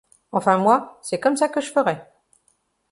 [0.31, 2.11] Enfin moi, c'est comme ça que je ferais